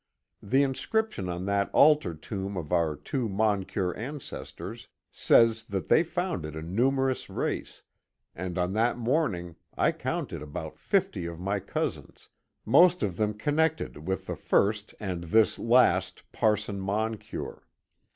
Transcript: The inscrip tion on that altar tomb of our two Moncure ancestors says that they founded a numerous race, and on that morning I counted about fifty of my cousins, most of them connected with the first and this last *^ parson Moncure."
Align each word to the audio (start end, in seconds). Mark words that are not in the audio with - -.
The 0.41 0.63
inscrip 0.63 1.11
tion 1.11 1.29
on 1.29 1.45
that 1.45 1.69
altar 1.73 2.15
tomb 2.15 2.57
of 2.57 2.71
our 2.73 2.95
two 2.95 3.29
Moncure 3.29 3.95
ancestors 3.95 4.87
says 5.11 5.65
that 5.65 5.89
they 5.89 6.01
founded 6.01 6.55
a 6.55 6.63
numerous 6.63 7.29
race, 7.29 7.83
and 8.33 8.57
on 8.57 8.73
that 8.73 8.97
morning 8.97 9.57
I 9.77 9.91
counted 9.91 10.41
about 10.41 10.79
fifty 10.79 11.27
of 11.27 11.39
my 11.39 11.59
cousins, 11.59 12.29
most 12.65 13.03
of 13.03 13.15
them 13.15 13.35
connected 13.35 14.07
with 14.07 14.25
the 14.25 14.35
first 14.35 14.95
and 14.99 15.25
this 15.25 15.59
last 15.59 16.23
*^ 16.31 16.31
parson 16.31 16.79
Moncure." 16.79 17.61